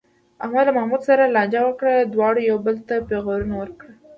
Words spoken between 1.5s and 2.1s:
وکړه،